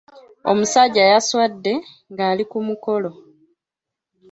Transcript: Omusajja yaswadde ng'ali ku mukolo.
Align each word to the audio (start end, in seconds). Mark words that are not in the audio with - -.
Omusajja 0.51 1.03
yaswadde 1.11 1.73
ng'ali 2.11 2.43
ku 2.51 2.57
mukolo. 2.67 3.11